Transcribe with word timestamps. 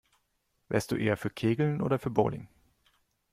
Wärst 0.67 0.89
du 0.91 0.95
eher 0.95 1.15
für 1.15 1.29
Kegeln 1.29 1.79
oder 1.79 1.99
für 1.99 2.09
Bowling? 2.09 2.47